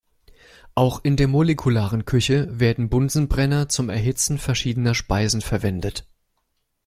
Auch 0.73 1.03
in 1.03 1.15
der 1.15 1.27
Molekularen 1.27 2.05
Küche 2.05 2.47
werden 2.59 2.89
Bunsenbrenner 2.89 3.69
zum 3.69 3.87
Erhitzen 3.91 4.39
verschiedener 4.39 4.95
Speisen 4.95 5.41
verwendet. 5.41 6.07